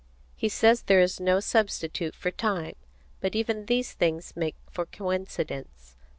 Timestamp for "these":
3.67-3.93